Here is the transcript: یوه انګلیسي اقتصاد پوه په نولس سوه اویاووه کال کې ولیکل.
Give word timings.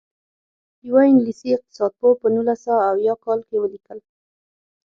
یوه 0.87 1.01
انګلیسي 1.09 1.47
اقتصاد 1.53 1.91
پوه 1.99 2.13
په 2.21 2.27
نولس 2.33 2.59
سوه 2.65 2.81
اویاووه 2.91 3.21
کال 3.25 3.39
کې 3.47 3.55
ولیکل. 3.59 3.99